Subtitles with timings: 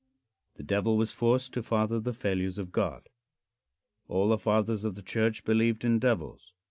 [0.55, 3.03] The Devil, was Forced to Father the Failures of God.
[4.07, 6.53] All the fathers of the church believed in devils.